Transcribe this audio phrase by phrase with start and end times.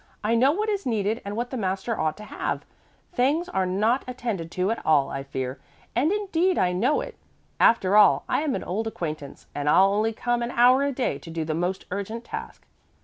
[0.23, 2.65] "I know what is needed and what the master ought to have.
[3.13, 5.59] Things are not attended to at all, I fear,
[5.95, 7.19] and indeed I know it.
[7.59, 11.19] After all I am an old acquaintance, and I'll only come an hour a day
[11.19, 12.65] to do the most urgent task."